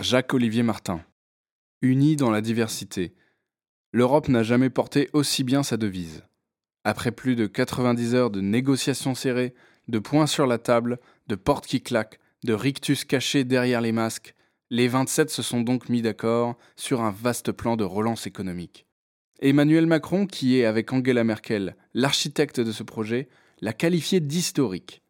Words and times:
Jacques-Olivier 0.00 0.62
Martin. 0.62 1.00
Unis 1.80 2.16
dans 2.16 2.30
la 2.30 2.40
diversité. 2.40 3.14
L'Europe 3.92 4.28
n'a 4.28 4.42
jamais 4.42 4.70
porté 4.70 5.08
aussi 5.12 5.44
bien 5.44 5.62
sa 5.62 5.76
devise. 5.76 6.24
Après 6.84 7.10
plus 7.10 7.36
de 7.36 7.46
90 7.46 8.14
heures 8.14 8.30
de 8.30 8.40
négociations 8.40 9.14
serrées, 9.14 9.54
de 9.88 9.98
poings 9.98 10.26
sur 10.26 10.46
la 10.46 10.58
table, 10.58 10.98
de 11.26 11.34
portes 11.34 11.66
qui 11.66 11.80
claquent, 11.80 12.18
de 12.44 12.52
rictus 12.52 13.04
cachés 13.04 13.44
derrière 13.44 13.80
les 13.80 13.92
masques, 13.92 14.34
les 14.70 14.88
27 14.88 15.30
se 15.30 15.42
sont 15.42 15.62
donc 15.62 15.88
mis 15.88 16.02
d'accord 16.02 16.58
sur 16.76 17.00
un 17.00 17.10
vaste 17.10 17.52
plan 17.52 17.76
de 17.76 17.84
relance 17.84 18.26
économique. 18.26 18.86
Emmanuel 19.40 19.86
Macron, 19.86 20.26
qui 20.26 20.58
est 20.58 20.66
avec 20.66 20.92
Angela 20.92 21.24
Merkel 21.24 21.76
l'architecte 21.94 22.60
de 22.60 22.72
ce 22.72 22.82
projet, 22.82 23.28
l'a 23.60 23.72
qualifié 23.72 24.20
d'historique. 24.20 25.02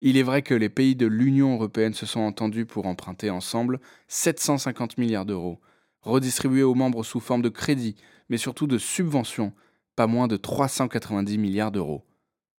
Il 0.00 0.16
est 0.16 0.22
vrai 0.22 0.42
que 0.42 0.54
les 0.54 0.68
pays 0.68 0.94
de 0.94 1.06
l'Union 1.06 1.54
européenne 1.54 1.94
se 1.94 2.06
sont 2.06 2.20
entendus 2.20 2.66
pour 2.66 2.86
emprunter 2.86 3.30
ensemble 3.30 3.80
750 4.06 4.96
milliards 4.96 5.26
d'euros, 5.26 5.60
redistribués 6.02 6.62
aux 6.62 6.76
membres 6.76 7.02
sous 7.02 7.18
forme 7.18 7.42
de 7.42 7.48
crédit, 7.48 7.96
mais 8.28 8.36
surtout 8.36 8.68
de 8.68 8.78
subventions, 8.78 9.52
pas 9.96 10.06
moins 10.06 10.28
de 10.28 10.36
390 10.36 11.38
milliards 11.38 11.72
d'euros. 11.72 12.04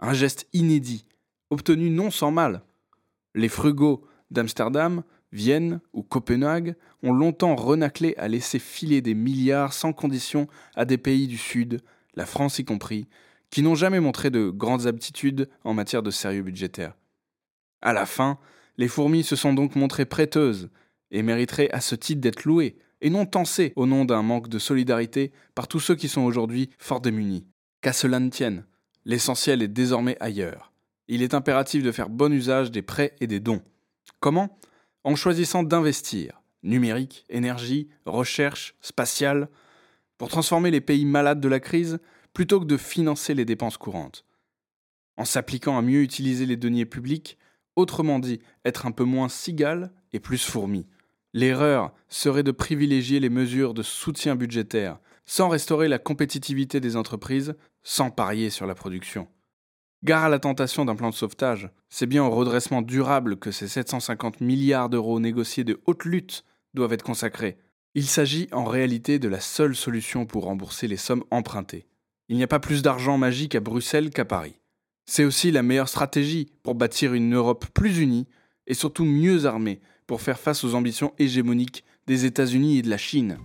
Un 0.00 0.14
geste 0.14 0.48
inédit, 0.54 1.04
obtenu 1.50 1.90
non 1.90 2.10
sans 2.10 2.30
mal. 2.30 2.62
Les 3.34 3.50
frugaux 3.50 4.06
d'Amsterdam, 4.30 5.02
Vienne 5.30 5.80
ou 5.92 6.02
Copenhague 6.02 6.74
ont 7.02 7.12
longtemps 7.12 7.54
renaclé 7.54 8.14
à 8.16 8.28
laisser 8.28 8.58
filer 8.58 9.02
des 9.02 9.14
milliards 9.14 9.74
sans 9.74 9.92
condition 9.92 10.48
à 10.74 10.86
des 10.86 10.96
pays 10.96 11.26
du 11.26 11.36
Sud, 11.36 11.82
la 12.14 12.24
France 12.24 12.58
y 12.58 12.64
compris, 12.64 13.08
qui 13.50 13.62
n'ont 13.62 13.74
jamais 13.74 14.00
montré 14.00 14.30
de 14.30 14.48
grandes 14.48 14.86
aptitudes 14.86 15.50
en 15.64 15.74
matière 15.74 16.02
de 16.02 16.10
sérieux 16.10 16.42
budgétaire. 16.42 16.94
À 17.82 17.92
la 17.92 18.06
fin, 18.06 18.38
les 18.76 18.88
fourmis 18.88 19.24
se 19.24 19.36
sont 19.36 19.54
donc 19.54 19.76
montrées 19.76 20.06
prêteuses 20.06 20.70
et 21.10 21.22
mériteraient 21.22 21.70
à 21.70 21.80
ce 21.80 21.94
titre 21.94 22.20
d'être 22.20 22.44
louées 22.44 22.76
et 23.00 23.10
non 23.10 23.26
tensées 23.26 23.72
au 23.76 23.86
nom 23.86 24.04
d'un 24.04 24.22
manque 24.22 24.48
de 24.48 24.58
solidarité 24.58 25.32
par 25.54 25.68
tous 25.68 25.80
ceux 25.80 25.94
qui 25.94 26.08
sont 26.08 26.22
aujourd'hui 26.22 26.70
fort 26.78 27.00
démunis. 27.00 27.46
Qu'à 27.80 27.92
cela 27.92 28.18
ne 28.20 28.30
tienne, 28.30 28.64
l'essentiel 29.04 29.62
est 29.62 29.68
désormais 29.68 30.16
ailleurs. 30.20 30.72
Il 31.08 31.22
est 31.22 31.34
impératif 31.34 31.82
de 31.82 31.92
faire 31.92 32.08
bon 32.08 32.32
usage 32.32 32.70
des 32.70 32.82
prêts 32.82 33.14
et 33.20 33.26
des 33.26 33.40
dons. 33.40 33.62
Comment? 34.20 34.58
En 35.04 35.14
choisissant 35.14 35.62
d'investir 35.62 36.40
numérique, 36.66 37.24
énergie, 37.28 37.88
recherche, 38.04 38.74
spatiale, 38.80 39.48
pour 40.18 40.28
transformer 40.28 40.70
les 40.70 40.80
pays 40.80 41.04
malades 41.04 41.40
de 41.40 41.48
la 41.48 41.60
crise 41.60 41.98
plutôt 42.32 42.60
que 42.60 42.66
de 42.66 42.76
financer 42.76 43.34
les 43.34 43.44
dépenses 43.44 43.76
courantes. 43.76 44.24
En 45.16 45.24
s'appliquant 45.24 45.78
à 45.78 45.82
mieux 45.82 46.02
utiliser 46.02 46.44
les 46.44 46.56
deniers 46.56 46.84
publics, 46.84 47.38
Autrement 47.76 48.18
dit, 48.18 48.40
être 48.64 48.86
un 48.86 48.90
peu 48.90 49.04
moins 49.04 49.28
cigale 49.28 49.92
et 50.12 50.20
plus 50.20 50.44
fourmi. 50.44 50.86
L'erreur 51.34 51.92
serait 52.08 52.42
de 52.42 52.50
privilégier 52.50 53.20
les 53.20 53.28
mesures 53.28 53.74
de 53.74 53.82
soutien 53.82 54.36
budgétaire 54.36 54.98
sans 55.26 55.48
restaurer 55.48 55.88
la 55.88 55.98
compétitivité 55.98 56.80
des 56.80 56.96
entreprises, 56.96 57.56
sans 57.82 58.10
parier 58.10 58.48
sur 58.48 58.66
la 58.66 58.74
production. 58.74 59.28
Gare 60.04 60.24
à 60.24 60.28
la 60.28 60.38
tentation 60.38 60.84
d'un 60.84 60.94
plan 60.94 61.10
de 61.10 61.14
sauvetage, 61.14 61.68
c'est 61.88 62.06
bien 62.06 62.24
au 62.24 62.30
redressement 62.30 62.80
durable 62.80 63.36
que 63.36 63.50
ces 63.50 63.66
750 63.66 64.40
milliards 64.40 64.88
d'euros 64.88 65.18
négociés 65.18 65.64
de 65.64 65.80
haute 65.86 66.04
lutte 66.04 66.44
doivent 66.74 66.92
être 66.92 67.02
consacrés. 67.02 67.58
Il 67.94 68.06
s'agit 68.06 68.46
en 68.52 68.64
réalité 68.64 69.18
de 69.18 69.28
la 69.28 69.40
seule 69.40 69.74
solution 69.74 70.26
pour 70.26 70.44
rembourser 70.44 70.86
les 70.86 70.96
sommes 70.96 71.24
empruntées. 71.30 71.86
Il 72.28 72.36
n'y 72.36 72.42
a 72.42 72.48
pas 72.48 72.60
plus 72.60 72.82
d'argent 72.82 73.18
magique 73.18 73.54
à 73.54 73.60
Bruxelles 73.60 74.10
qu'à 74.10 74.24
Paris. 74.24 74.60
C'est 75.06 75.24
aussi 75.24 75.52
la 75.52 75.62
meilleure 75.62 75.88
stratégie 75.88 76.48
pour 76.64 76.74
bâtir 76.74 77.14
une 77.14 77.34
Europe 77.34 77.66
plus 77.72 77.98
unie 77.98 78.26
et 78.66 78.74
surtout 78.74 79.04
mieux 79.04 79.46
armée 79.46 79.80
pour 80.06 80.20
faire 80.20 80.38
face 80.38 80.64
aux 80.64 80.74
ambitions 80.74 81.14
hégémoniques 81.18 81.84
des 82.08 82.24
États-Unis 82.24 82.78
et 82.78 82.82
de 82.82 82.90
la 82.90 82.98
Chine. 82.98 83.38